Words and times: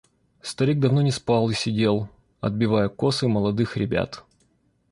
Старик 0.41 0.79
давно 0.79 1.03
не 1.03 1.11
спал 1.11 1.51
и 1.51 1.53
сидел, 1.53 2.09
отбивая 2.39 2.89
косы 2.89 3.27
молодых 3.27 3.77
ребят. 3.77 4.23